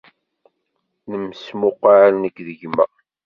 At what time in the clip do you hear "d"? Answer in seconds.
2.47-2.49